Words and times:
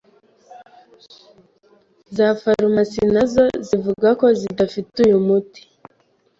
Za 2.15 2.27
farumasi 2.41 3.01
nazo 3.13 3.43
zivuga 3.67 4.07
ko 4.19 4.25
zidafite 4.39 4.95
uyu 5.07 5.17
muti. 5.27 5.61